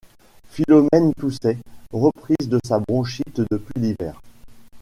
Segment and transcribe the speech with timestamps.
[0.49, 1.59] Philomène toussait,
[1.93, 4.19] reprise de sa bronchite depuis l’hiver.